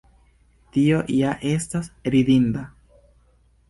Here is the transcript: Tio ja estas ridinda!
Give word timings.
Tio 0.77 1.03
ja 1.19 1.35
estas 1.53 1.93
ridinda! 2.17 2.69